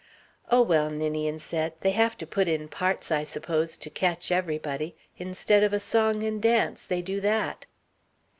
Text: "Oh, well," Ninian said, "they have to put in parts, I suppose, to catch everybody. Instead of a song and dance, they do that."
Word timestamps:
"Oh, 0.49 0.63
well," 0.63 0.89
Ninian 0.89 1.37
said, 1.37 1.73
"they 1.81 1.91
have 1.91 2.17
to 2.17 2.25
put 2.25 2.47
in 2.47 2.67
parts, 2.69 3.11
I 3.11 3.23
suppose, 3.23 3.77
to 3.77 3.89
catch 3.91 4.31
everybody. 4.31 4.95
Instead 5.19 5.61
of 5.61 5.73
a 5.73 5.79
song 5.79 6.23
and 6.23 6.41
dance, 6.41 6.87
they 6.87 7.03
do 7.03 7.21
that." 7.21 7.67